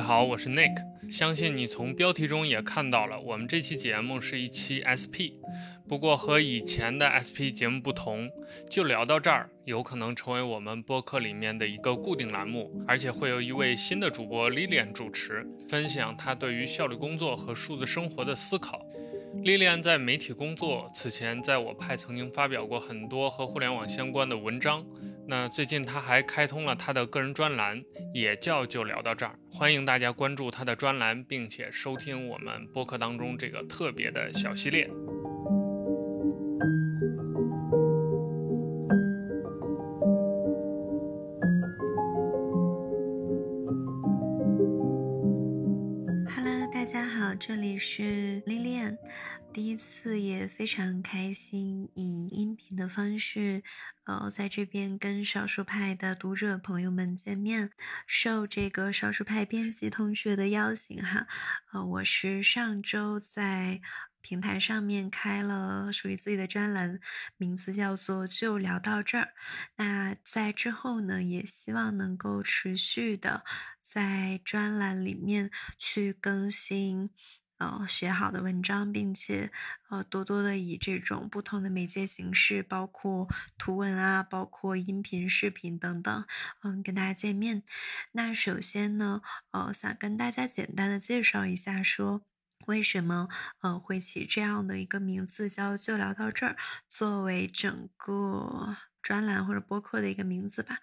[0.00, 0.72] 位好，我是 Nick。
[1.10, 5.36] 相信你从标题中也看到了，我们这期节目是一期 SP。
[5.86, 8.30] 不过和以前的 SP 节目不同，
[8.70, 18.82] 就聊到这儿，有可能成为我们播客里面的一个固定栏目，而且会有一位新的主播 Lilian 主持，分享她对于效率工作和数字生活的思考。
[19.44, 24.82] Lilian 在媒体工作，此前在我派曾经发表过很多和互联网相关的文章。
[25.30, 34.90] 那最近他还开通了他的个人专栏，也叫就聊到这儿，欢迎大家关注他的专栏，并且收听我们播客当中这个特别的小系列。
[46.34, 48.98] Hello，大家好，这里是 Lilian。
[49.52, 53.64] 第一次也非常开心，以音频的方式，
[54.04, 57.70] 呃，在这边跟少数派的读者朋友们见面。
[58.06, 61.26] 受这个少数派编辑同学的邀请，哈，
[61.72, 63.80] 呃，我是上周在
[64.20, 67.00] 平台上面开了属于自己的专栏，
[67.36, 69.30] 名字叫做“就聊到这儿”。
[69.76, 73.44] 那在之后呢，也希望能够持续的
[73.80, 77.10] 在专栏里面去更新。
[77.60, 79.52] 呃，写好的文章，并且
[79.90, 86.24] 呃，多多的以这种不同的媒介形式，包括图文啊，包括音频、视频等等，
[86.62, 87.62] 嗯，跟大家见面。
[88.12, 92.22] 那首先呢，呃，想跟大家简单的介绍一下，说
[92.64, 93.28] 为什么
[93.60, 96.56] 呃会起这样的一个名字，叫就聊到这儿，
[96.88, 100.78] 作为整个专栏或者播客的一个名字吧。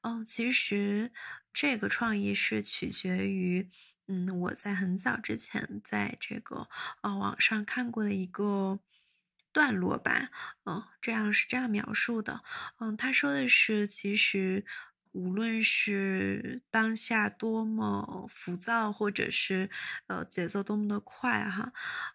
[0.00, 1.12] 嗯，其实
[1.52, 3.68] 这个创意是取决于。
[4.08, 6.68] 嗯，我在很早之前在这个
[7.02, 8.80] 呃网上看过的一个
[9.52, 10.30] 段落吧，
[10.64, 12.42] 嗯，这样是这样描述的，
[12.78, 14.64] 嗯，他说的是其实。
[15.12, 19.70] 无论是当下多么浮躁，或者是
[20.06, 21.72] 呃节奏多么的快哈，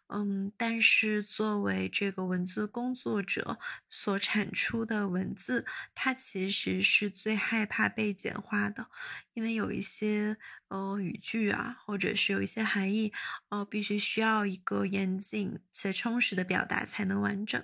[0.08, 8.90] 嗯，但是作为这个文字工作者所产出的文字，它其实是最害怕被简化的，
[9.34, 10.38] 因为有一些
[10.70, 13.14] 呃语句啊，或者是有一些含义，
[13.50, 17.64] 呃，必须需要一个严谨且充实的表达才能完整。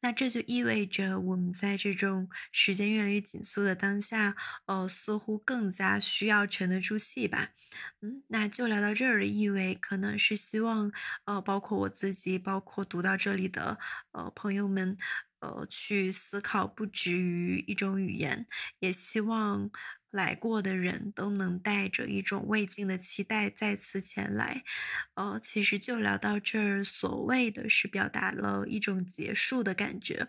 [0.00, 4.36] 那这就意味着我们在这种时间越来越紧缩的当下，
[4.66, 7.50] 呃，似乎更加需要沉得住气吧。
[8.02, 10.90] 嗯，那就聊到这儿的意味，可能是希望，
[11.24, 13.78] 呃，包括我自己，包括读到这里的
[14.12, 14.96] 呃朋友们。
[15.40, 18.44] 呃，去思考不止于一种语言，
[18.80, 19.70] 也希望
[20.10, 24.64] 来过的人都能带着一种未尽的期待再次前来。
[25.14, 30.28] 哦，其实就聊到这儿，所谓的是表达了一种结束的感觉，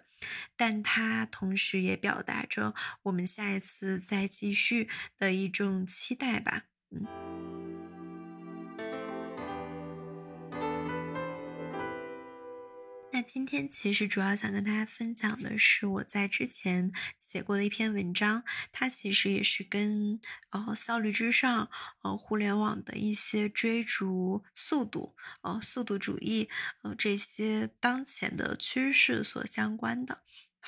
[0.57, 2.73] 但它同时也表达着
[3.03, 6.65] 我们下一次再继续的一种期待吧。
[6.91, 7.78] 嗯。
[13.19, 20.21] 那今天其实主要想跟大家分享的是我在之前写过的一篇文章，它其实也是跟
[20.51, 21.69] 呃效率之上
[22.01, 26.47] 呃互联网的一些追逐速度呃速度主义
[26.81, 30.21] 呃这些当前的趋势所相关的。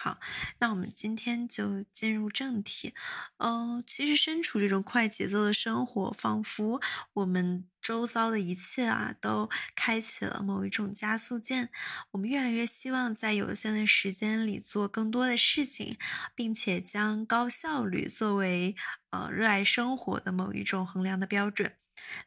[0.03, 0.19] 好，
[0.57, 2.95] 那我们今天就进入正题。
[3.37, 6.81] 嗯，其实身处这种快节奏的生活，仿佛
[7.13, 11.69] 我们周遭的一切啊，都开启了某一种加速键。
[12.13, 15.99] 我们越来越希望在有限的时间里做更多的事情，
[16.33, 18.75] 并且将高效率作为
[19.11, 21.75] 呃热爱生活的某一种衡量的标准。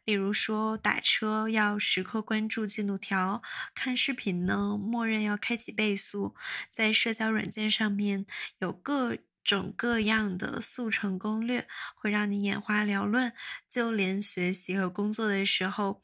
[0.04, 3.42] 例如说，打车要时刻关注进度条，
[3.74, 6.34] 看视频呢，默认要开启倍速，
[6.68, 8.26] 在社交软件上面
[8.58, 13.34] 有各种各样的速成攻略，会让你眼花缭乱。
[13.68, 16.02] 就连学习和工作的时候，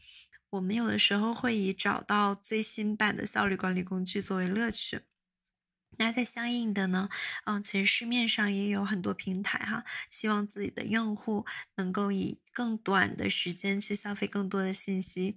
[0.51, 5.10] 我们有的时候会以找到最新版的效率管理工具作为乐趣。
[6.01, 7.11] 那在相应的呢，
[7.45, 11.45] 嗯，其实市面上也有很多平台哈，希望自己的用户
[11.77, 15.37] 能够以更短的时间去消费更多的信息。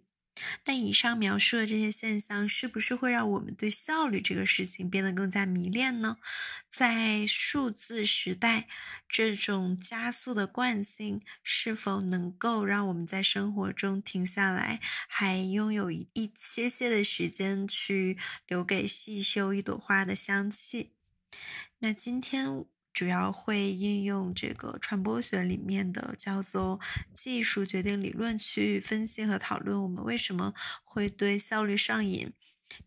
[0.64, 6.18] 但以上描述的这些现象，是不是会让我们对效率这个事情变得更加迷恋呢？
[6.70, 8.68] 在数字时代，
[9.08, 20.94] 这种加速的惯性是否能够让我们在生活中停下来，还拥有一一些些的时间去留给细嗅一朵花的香气？
[21.80, 22.66] 那今天。
[22.94, 26.80] 主要会应用这个传播学里面的叫做
[27.14, 30.54] 技术决定理论去分析和讨论我们为什么
[30.84, 32.32] 会对效率上瘾，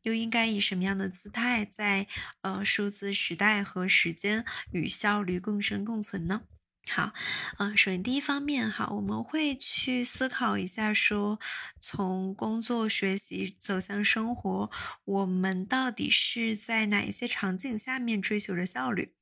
[0.03, 2.07] 又应该以什么样的姿态在
[2.43, 6.43] 呃数字时代和时间与效率共生共存呢？
[6.89, 7.13] 好，
[7.59, 11.41] 嗯，首先第一方面哈，我们会去思考一下，说
[11.81, 14.71] 从工作、学习走向生活，
[15.05, 19.13] 我们到底是在哪一些场景下面追求着效率？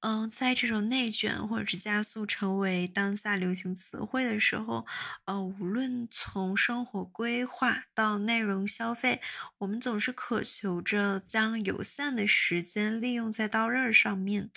[0.00, 4.86] 嗯，在这种内卷或者是加速成为当下流行词汇的时候，
[5.24, 9.20] 呃，无论从生活规划到内容消费，
[9.58, 14.50] 我们总是渴求着将有限的时间利用在刀刃上面，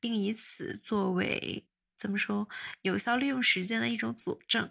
[0.00, 1.66] 并以此作为。
[1.98, 2.46] 怎么说？
[2.82, 4.70] 有效利用时间的一种佐证。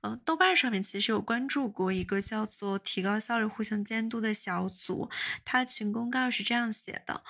[0.00, 5.08] 呃，豆瓣上面其实有关注过一个叫做“提高效率、互相监督”的小组，
[5.44, 7.22] 它群公告是这样写的：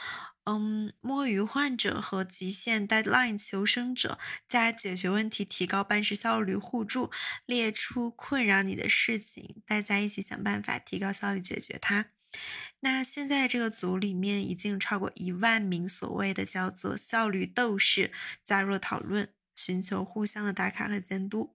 [0.44, 4.18] 嗯，摸鱼患者和极限 deadline 求生者
[4.48, 7.10] 加解决问题、提高办事效率互助，
[7.46, 12.06] 列出困扰你的事情，大家一起想办法提高效率，解决它。
[12.80, 18.12] 那现在这个组里面已经超过一万名所谓的叫做效率斗士
[18.42, 19.30] 加入讨论。
[19.56, 21.54] 寻求互相的打卡和监督，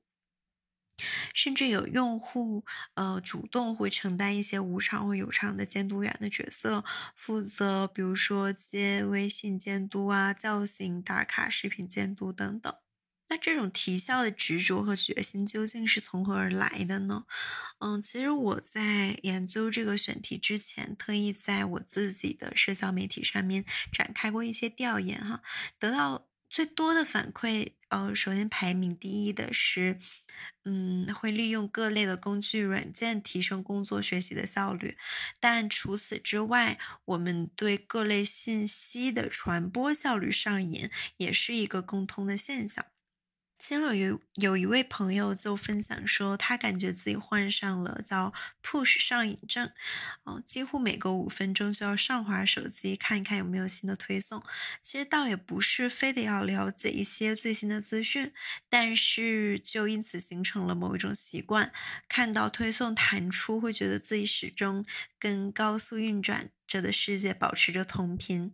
[1.33, 2.65] 甚至有用户
[2.95, 6.83] 呃主动会承担一些无偿或有偿的监督员的角色，
[7.15, 12.73] 负责比如说接微信监督啊、叫醒打卡、视频监督等等。
[13.31, 17.25] 那这种提效的执着和决心究竟是从何而来的呢？
[17.77, 25.43] 嗯，其实我在研究这个选题之前，特意在我自己的社交媒体上面展开过一些调研哈，
[25.77, 26.28] 得到。
[26.49, 29.99] 最多的反馈，呃，首先排名第一的是，
[30.65, 34.97] 嗯，会利用各类的工具软件提升工作学习的效率。
[35.39, 42.85] 但除此之外，我们对各类信息的传播效率上瘾，也是一个共通的现象。
[43.59, 48.33] 其实有有一位朋友就分享说，他感觉自己患上了叫
[48.63, 49.69] push 上瘾症，
[50.25, 54.41] 嗯，几乎每隔五分钟就要上滑手机看一看有没有新的推送。
[54.81, 58.31] 其实倒也不是非得要了解一些最新的资讯，
[58.69, 61.73] 但是就因此形成了某一种习惯，
[62.07, 64.85] 看到推送弹出，会觉得自己始终
[65.19, 68.53] 跟高速运转着的世界保持着同频。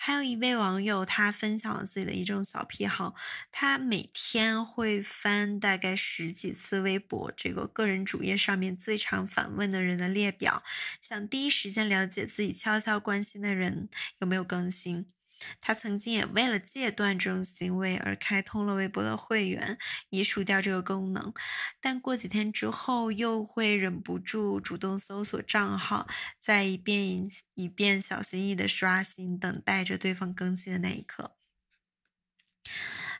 [0.00, 3.16] 还有一位网友，他分享了自己的一种小癖好，
[3.50, 10.62] 他每天会翻大概十几次微博，这个个人主页上面最常访问的人的列表，
[11.00, 13.88] 想第一时间了解自己悄悄关心的人
[14.20, 15.17] 有没有更新。
[15.60, 19.78] 他曾经也为了戒断这种行为而开通了微博的会员，
[20.10, 21.32] 移除掉这个功能，
[21.80, 26.06] 但过几天之后又会忍不住主动搜索账号，
[26.38, 27.22] 再一遍
[27.54, 31.37] 一遍小心翼翼的刷新，等待着对方更新的那一刻。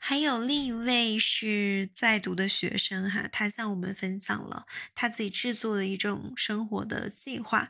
[0.00, 7.68] 还有另一位是在读的学生哈，他向我们分享了他自己制作的一种生活的计划，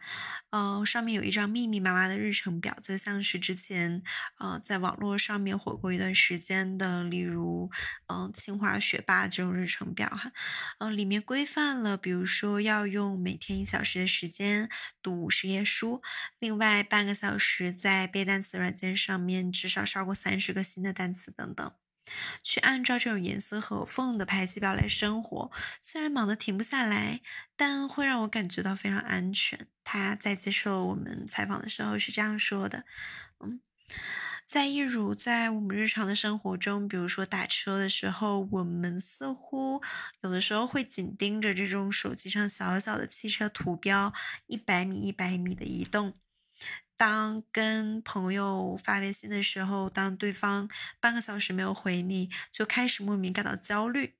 [0.51, 4.03] 呃，上面有一张密密麻麻的日程表，就像是之前
[4.39, 7.71] 呃在网络上面火过一段时间的，例如
[8.07, 10.33] 嗯清华学霸这种日程表哈，
[10.79, 14.69] 呃，里面规范了，比如说要用每天一小时的时间
[15.03, 16.03] 读五十页书，
[16.39, 21.73] 另外半个小时在背单词软件上面至少刷过三十个新的单词等等。
[22.43, 25.51] 去按照这种严丝合缝的排期表来生活，
[25.81, 27.21] 虽然忙得停不下来，
[27.57, 29.69] 但会让我感觉到非常安全。
[29.85, 32.85] 他在接受我们采访的时候是这样说的
[33.41, 33.61] ：“嗯，
[34.45, 39.83] 在一如在我们日常的生活中，比如说打车的时候，我们似乎
[40.21, 44.13] 有的时候会紧盯着这种手机上小小的汽车图标，
[44.47, 46.15] 一百米一百米的移动。”
[46.99, 54.17] 当跟朋友发微信的时候，当对方半个小时没有回你，就开始莫名感到焦虑，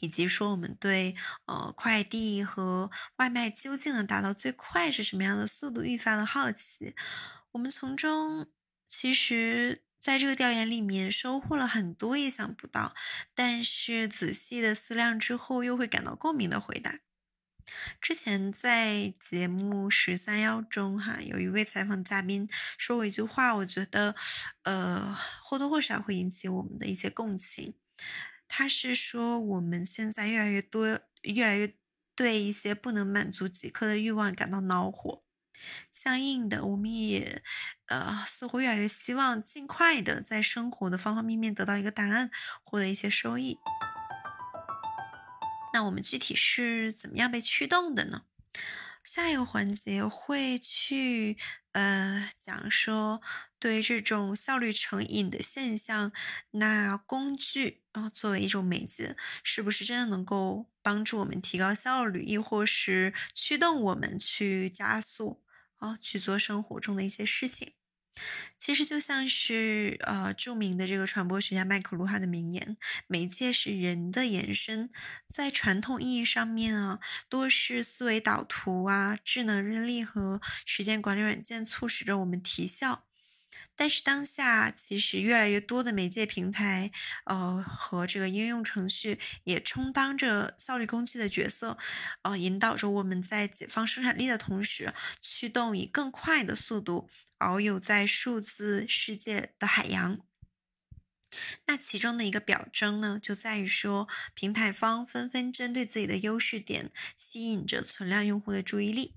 [0.00, 1.16] 以及说我们对
[1.46, 6.94] 呃快递和外卖究竟能达到最快是什么样的速度愈发的好奇。
[7.52, 8.46] 我们从中
[8.86, 12.94] 其实在这个调研里面收获了很多意想不到，
[13.34, 16.98] 但是仔细的思量之后又会感到共鸣的回答。
[18.00, 24.14] 之前在节目十三幺中，哈，有一位采访嘉宾说过一句话，我觉得，
[24.62, 27.74] 呃，或多或少会引起我们的一些共情。
[28.46, 31.74] 他是说，我们现在越来越多，越来越
[32.14, 35.24] 对一些不能满足即刻的欲望感到恼火，
[35.90, 37.42] 相应的，我们也，
[37.86, 42.30] 呃，似乎越来越希望尽快的在生活的方方面面得到一个答案，
[42.62, 43.58] 获得一些收益。
[45.74, 48.22] 那我们具体是怎么样被驱动的呢？
[49.02, 51.36] 下一个环节会去
[51.72, 53.20] 呃讲说，
[53.58, 56.12] 对于这种效率成瘾的现象，
[56.52, 65.42] 那工具啊作为一种媒介，是不是真的能够帮助我们提高效率，亦或是驱动我们去加速
[65.78, 67.74] 啊去做生活中的一些事情？
[68.58, 74.90] 其实就像是呃著名的这个传播学家麦克卢汉的名言：“媒介是人的延伸。”
[75.28, 83.04] 在传统意义上面啊，多是思维导图啊、智能日历和时间管理软件促使着我们提效。
[83.76, 86.90] 但是当下，其实越来越多的媒介平台，
[87.24, 91.76] 呃，和这个应用程序也充当着效率工具的角色，
[92.22, 100.20] 呃，引导着我们在解放生产力的同时，驱动以更快的速度遨游在数字世界的海洋。
[101.66, 109.16] 那其中的一个表征呢，就在于说，平台方纷纷针对自己的优势点，吸引着存量用户的注意力。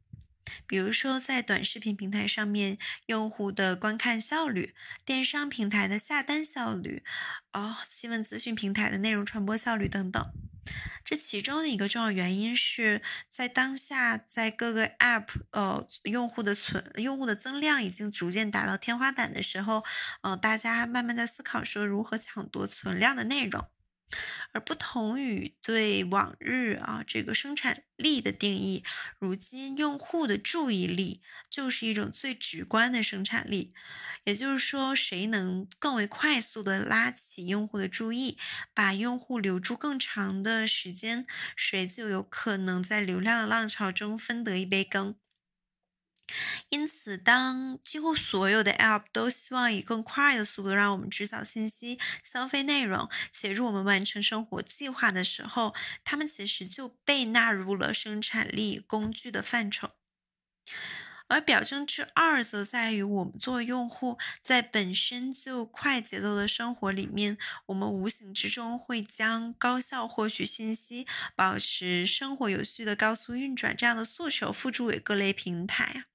[0.65, 2.77] 比如说，在短视频平台上面，
[3.07, 4.73] 用户的观看效率；
[5.05, 7.03] 电商平台的下单效率；
[7.53, 10.31] 哦，新闻资讯平台的内容传播效率等等。
[11.05, 19.85] 这其中的一个重要原因是在当下，在各个 App 呃用户的存用户的增量已经逐渐达到天花板的时候，
[20.21, 23.69] 呃，大家慢慢在思考说如何抢夺存量的内容。
[24.51, 28.83] 而不同于对往日啊这个生产力的定义，
[29.19, 33.73] 如今用户的注意力就是一种最直观的生产力。
[34.23, 38.37] 也就是说，谁能更为快速的拉起用户的注意，
[38.73, 45.15] 把用户留住更长的时间，谁就有可能在流量的浪潮中分得一杯羹。
[46.69, 59.91] 因此，当几乎所有的 App 都希望以更快的速度让我们知晓信息、消费内容、协助我们完成生活计划的时候，他们其实就被纳入了生产力工具的范畴。
[61.29, 71.05] 而表征之二，则在于我们作为用户，在本身就快节奏的生活里面，我们无形之中会将高效获取信息、
[71.35, 76.05] 保持生活有序的高速运转这样的诉求付诸于各类平台。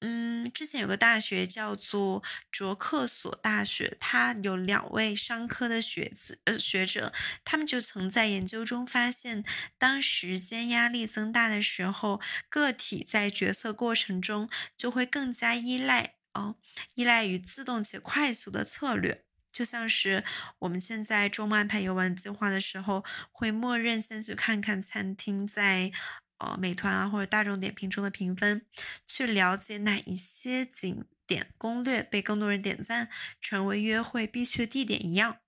[0.00, 7.12] 嗯，之前有个大学叫做卓克索大学，它有两位商科的学子呃学者，
[7.44, 9.42] 他们就曾在研究中发现，
[9.76, 16.54] 当时间压力增大的时候，个体在决策过程中就会更加依赖哦，
[16.94, 20.22] 依赖于自动且快速的策略，就像是
[20.60, 25.90] 我们现在周末安排游玩计划的时候，会默认先去看看餐厅在。
[26.38, 28.64] 呃，美团啊，或者大众点评中的评分，
[29.06, 33.08] 去了解哪一些景点攻略被更多人点赞，
[33.40, 35.38] 成为约会必去地点一样。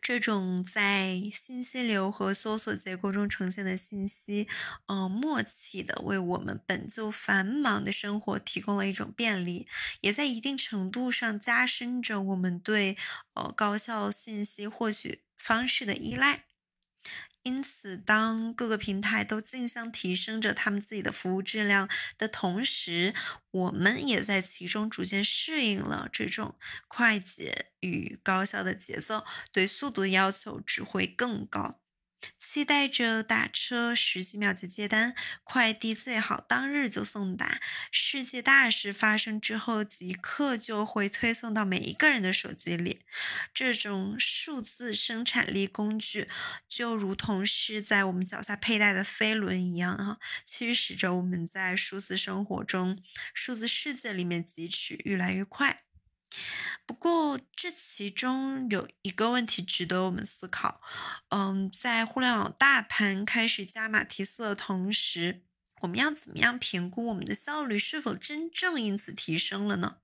[0.00, 4.46] 这种在信息流和搜索结构中呈现的信息，
[4.86, 9.66] 呃，默契的为我们本就繁忙的生活提供了一种便利，
[10.02, 12.96] 也在一定程度上加深着我们对
[13.34, 16.45] 呃高效信息获取方式的依赖。
[17.46, 21.88] 因此，当各个平台都竞相提升着他们自己的服务质量
[22.18, 23.14] 的同时，
[23.52, 31.78] 我们也在其中逐渐适应了这种快捷与高效的节奏，对速度的要求只会更高。
[32.38, 43.00] 期待着打车十几秒就接单，快递最好当日就送达，世界大事发生之后即刻就会推送到每一个人的手机里。
[43.52, 46.28] 这种数字生产力工具
[46.68, 53.02] 就如同是在我们脚下佩戴的飞轮一样，哈，驱使着我们在数字生活中、
[53.34, 55.85] 数字世界里面疾驰越来越快。
[56.86, 60.80] 不过，这其中有一个问题值得我们思考。
[61.30, 65.42] 嗯，在互联网大盘开始加码提速的同时，
[65.80, 69.96] 我们要怎么样评估我们的效率是否真正因此提升了呢？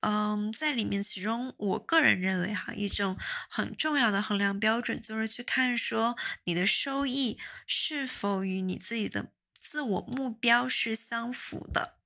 [0.00, 3.16] 嗯，在里面，其中我个人认为，哈，一种
[3.48, 11.96] 很重要的衡量标准就是去看说你的收益是否与你自己的自我目标是相符的。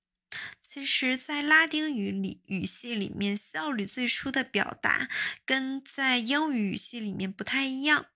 [0.61, 5.09] 其实，在拉丁语里语系里面，效率最初的表达
[5.47, 8.07] 跟在英语语系里面不太一样。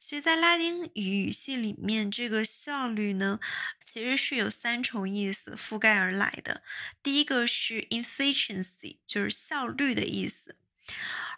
[0.00, 3.38] 其实，在拉丁语语系里面，这个效率呢，
[3.84, 6.62] 其实是有三重意思覆盖而来的。
[7.02, 10.56] 第一个是 efficiency，就是效率的意思，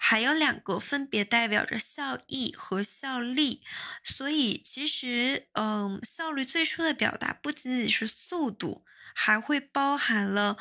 [0.00, 3.60] 还有两个分别代表着效益和效力。
[4.02, 8.86] 所以，其实，嗯，效率最初的表达不仅仅是速度。
[9.14, 10.58] 还会包含了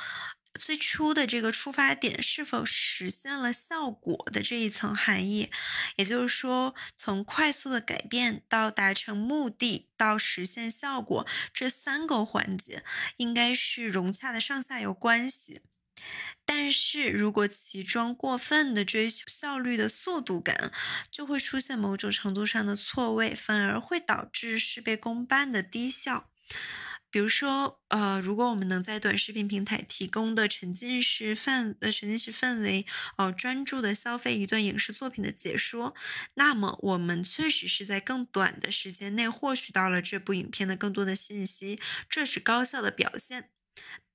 [0.53, 5.49] 最初的这个出发点是否实现了效果的这一层含义，
[5.95, 12.83] 也就是说，从快速的改变到达成目的到实现效果这三个环节
[13.17, 15.61] 应该是融洽的上下游关系。
[16.45, 20.71] 但是如果其中过分的追求效率的速度感，
[21.09, 26.29] 就会出现某种程度上的错位，反而会导致事倍功半的低效。
[27.13, 35.93] 比如说，呃，如果我们能在短视频平台提供的沉浸式范呃沉浸式氛围，呃，专注的消费一段影视作品的解说，
[36.33, 41.79] 那么我们确实是在更短的时间内获取到了这部影片的更多的信息，
[42.09, 43.52] 这是高效的表现。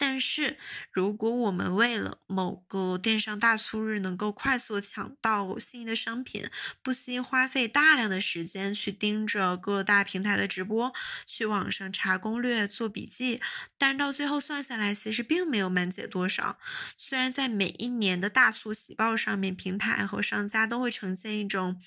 [0.00, 0.56] 但是，
[0.92, 6.48] 如果我们为了某个电商大促日能够快速抢到心仪的商品，
[6.82, 10.92] 不惜花费大量的时间去盯着各大平台的直播，
[11.26, 13.40] 去网上查攻略、做笔记，
[13.76, 16.60] 但到最后算下来，其实并没有满减多少。
[16.96, 21.80] 虽然在每一年的大促喜报上面，平台和商家都会呈现一种。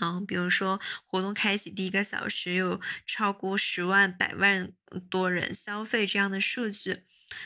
[0.00, 4.72] 嗯，比如说活动开启第一个小时有超过十万、百万
[5.10, 7.04] 多人消费这样的数据，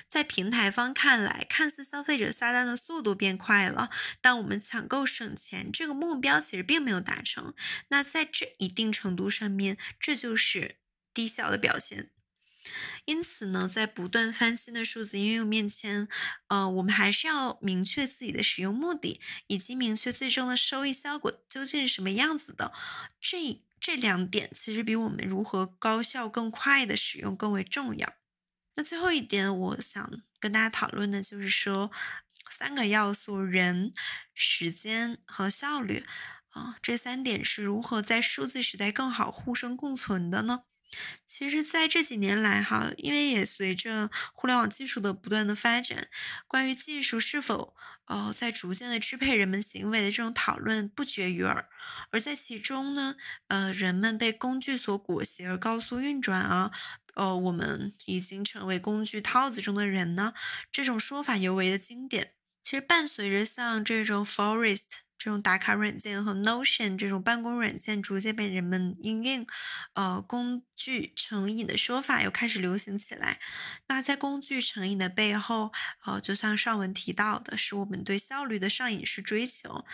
[0.09, 3.90] 在平台方看来，看似消费者下单的速度变快了，
[4.21, 7.54] 但我们抢购省钱这个目标其实并没有达成。
[7.88, 10.76] 那在这一定程度上面，这就是
[11.12, 12.11] 低效的表现。
[13.04, 16.08] 因此呢，在不断翻新的数字应用面前，
[16.48, 22.72] 呃，我们还是要明确自己的使用目的，以及明确最终的收益效果究竟是什么样子的。
[23.20, 28.12] 这这两点其实比我们如何高效更快的使用更为重要。
[28.74, 31.90] 那最后一点，我想跟大家讨论的就是说，
[32.50, 33.92] 三个要素：人、
[34.34, 36.04] 时间和效率。
[36.50, 40.64] 啊，这三点是如何在数字时代更好互生共存的呢？
[41.25, 46.09] 其实，在这几年来，哈，因为也随着互联网技术的不断的发展，
[46.47, 47.75] 关于技术是否
[48.06, 51.68] 呃在逐渐的支配人们行为的这种讨论不绝于耳。
[52.11, 53.16] 而在其中呢，
[53.49, 56.73] 呃，人们被工具所裹挟而高速运转啊，
[57.14, 60.35] 呃，我们已经成为工具套子中的人呢，
[60.73, 62.32] 这种说法尤为的经典。
[62.62, 65.09] 其实，伴随着像这种 Forest。
[65.20, 69.46] 这种打卡软件和 Notion 这种办公软件逐渐被人们应用，
[69.92, 73.38] 呃，工具成瘾的说法又开始流行起来。
[73.86, 75.72] 那在工具成瘾的背后，
[76.06, 79.84] 呃，就像上文提到的，是我们对效率的上瘾式追求。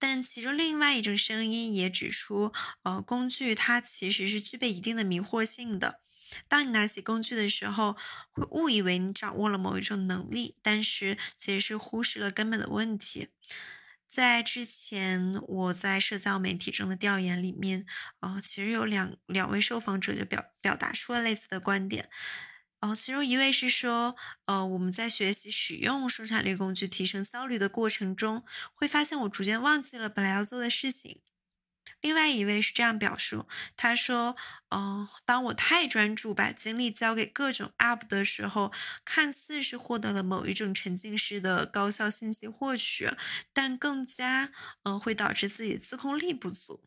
[0.00, 6.00] 但其中另外一种声音也指出，呃，工具它其实是具备一定的迷惑性的。
[6.48, 7.96] 当你拿起工具的时候，
[8.32, 13.28] 会误以为你掌握了某一种能力，但是其实是忽视了根本的问题。
[14.14, 17.84] 在之前我在社交媒体中的调研里面，
[18.20, 22.08] 啊，其实有两两位受访者就表表达出了类似的观点，
[22.80, 31.20] 哦，其中一位是说，呃，我们在学习使用生产力工具提升效率的过程中，会发现我逐渐忘记了本来要做的事情。
[32.04, 33.46] 另外一位是这样表述，
[33.78, 34.36] 他说
[34.68, 38.70] ：“嗯，当我太专注把精力交给各种 App 的时候，
[39.06, 43.08] 看似是获得了某一种沉浸式的高效信息获取，
[43.54, 46.84] 但更加，呃，会导致自己自控力不足。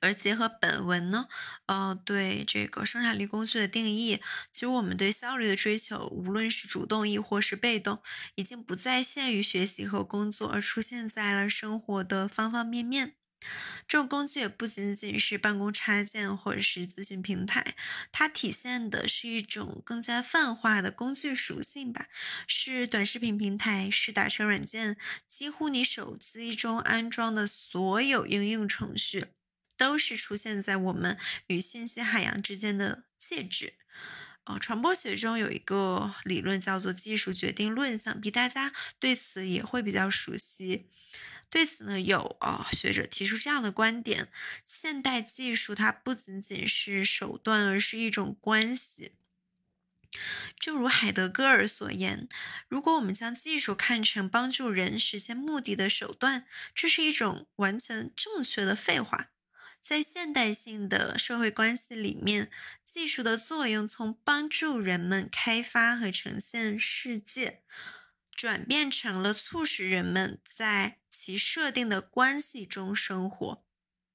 [0.00, 1.28] 而结合本文呢，
[1.66, 4.20] 呃，对这个生产力工具的定义，
[4.52, 8.02] 其实我们对效率的追求，无论是主动亦或是被动，
[8.34, 13.14] 已经不再限于学习和工作，而出现在了生活的方方面面。”
[13.88, 17.74] 这种工具也不仅仅是办公插件或者是咨询平台，
[18.10, 22.08] 它体现的是一种更加泛化的工具属性吧。
[22.46, 29.26] 是短视频平台，是打车软件，几乎你手机中安装的所有应用程序，
[29.76, 33.74] 都是出现在我们与信息海洋之间的介质。
[34.44, 40.88] 呃，传播学中有一个理论叫做技术决定论，想必大家对此也会比较熟悉。
[41.48, 44.28] 对此呢，有啊学者提出这样的观点：
[44.64, 49.12] 现代技术它不仅仅是手段，而是一种关系。
[50.58, 52.28] 正如海德格尔所言，
[52.68, 59.28] 如果我们将技术看成帮助人实现目的的手段，这是一种完全正确的废话。
[59.82, 62.48] 在现代性的社会关系里面，
[62.84, 67.62] 技术的作用从帮助人们开发和呈现世界。
[68.34, 73.62] 转变成了促使人们在其设定的关系中生活。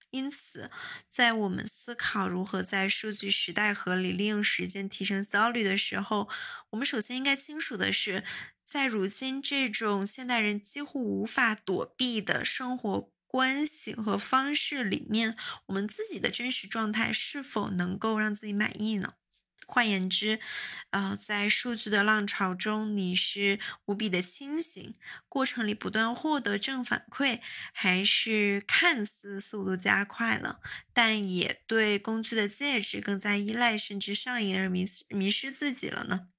[0.10, 0.72] 因此，
[1.08, 6.28] 在我们思考如何在数据时代合理利用时间、提升效率的时候，
[6.72, 8.24] 我们首先应该清楚的是，
[8.64, 15.36] 在如今这种现代人几乎无法躲避的生活关系和方式里面，
[15.68, 19.14] 我们自己的真实状态是否能够让自己满意呢？
[19.70, 20.40] 换言之，
[20.92, 24.94] 呃，在数据的浪潮中，你是无比的清醒，
[25.28, 27.42] 过程里不断获得正反馈，
[27.74, 30.62] 还是看似速度加快了，
[30.94, 36.30] 但也对工具的介质更加依赖，甚至上瘾而迷迷失自己了呢？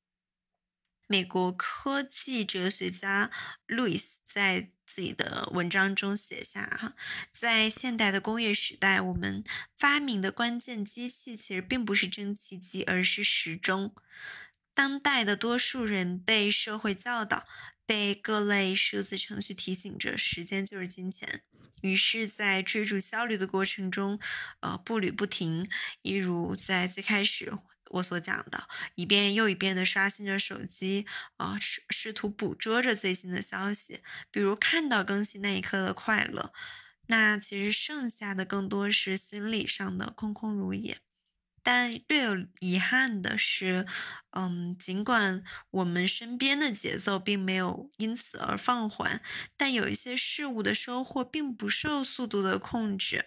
[1.10, 3.30] 美国科技哲学家
[3.66, 6.94] 路易斯在自己的文章中写下：哈，
[7.32, 9.42] 在现代的工业时代，我们
[9.74, 13.94] 发明的关键机器其实并不是蒸汽机，而是时钟。
[14.74, 17.46] 当代的多数人被社会教导，
[17.86, 21.42] 被各类数字程序提醒着，时间就是金钱。
[21.80, 24.20] 于是，在追逐效率的过程中，
[24.60, 25.64] 呃，步履不停，
[26.02, 27.54] 一如在最开始
[27.90, 36.52] 我所讲的，一遍又一遍地刷新着手机，呃，试试图捕捉着最新的消息，比如看到更新那一刻的快乐。
[37.06, 40.98] 那其实剩下的更多是心理上的空空如也。
[41.62, 43.86] 但略有遗憾的是，
[44.30, 49.22] 嗯，尽管我们身边的节奏并没有因此而放缓，
[49.56, 53.26] 但有一些事物的收获并不受速度的控制。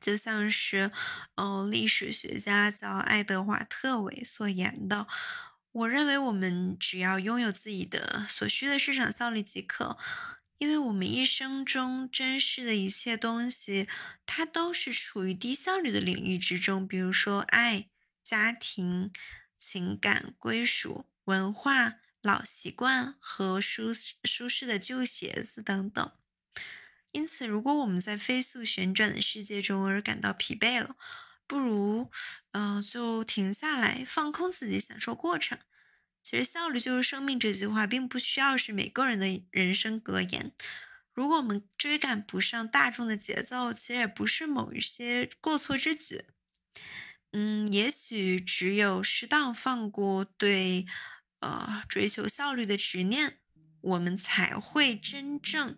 [0.00, 0.90] 就像是，
[1.34, 5.06] 呃，历史学家叫爱德华特韦所言的
[5.72, 9.98] ：“我认为我们只要拥有自己的所需的市场效率即可。”
[10.58, 13.86] 因为我们一生中珍视的一切东西，
[14.24, 17.88] 它都是处于低效率的领域之中，比如说爱、
[18.22, 19.12] 家庭、
[19.58, 23.92] 情感、归属、文化、老习惯和舒
[24.24, 26.10] 舒适的旧鞋子等等。
[27.16, 30.96] 因此，如果我们在飞速旋转的世界中而感到疲惫了，
[31.46, 32.10] 不如，
[32.50, 35.58] 呃，就停下来，放空自己，享受过程。
[36.22, 40.52] 其实，效率就是生命这句话，并不需要是每个人的人生格言。
[41.14, 46.22] 如果我们追赶不上大众的节奏，其实也不是某一些过错之举。
[47.32, 50.84] 嗯，也许只有适当放过对
[51.40, 53.38] 呃追求效率的执念，
[53.80, 55.74] 我们才会真正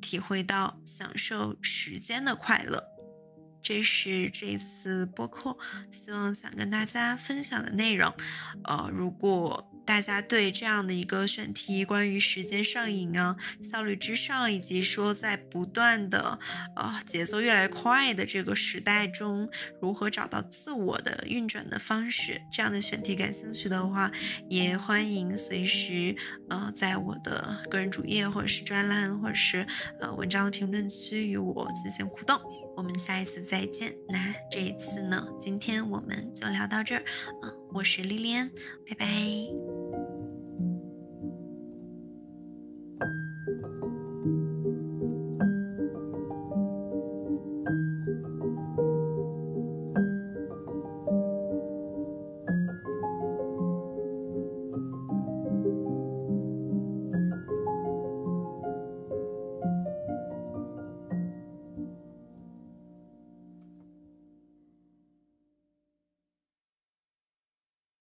[0.00, 2.82] 体会到享受时间的快乐。
[3.62, 5.56] 这是这次播客
[5.90, 8.10] 希望想跟大家分享的内容。
[8.64, 16.38] 呃，如果大家对这样的一个选题，关于时间上瘾啊、效率之上，以及说在不断的
[16.76, 19.50] 呃节奏越来越快的这个时代中，
[19.82, 24.12] 如何找到自我的运转的方式，这样的选题感兴趣的话，
[24.48, 26.14] 也欢迎随时
[26.48, 29.66] 呃在我的个人主页或者是专栏或者是
[29.98, 32.40] 呃文章的评论区与我进行互动。
[32.76, 33.92] 我们下一次再见。
[34.08, 37.02] 那这一次呢，今天我们就聊到这儿。
[37.42, 38.48] 嗯，我是莉莲，
[38.88, 39.79] 拜拜。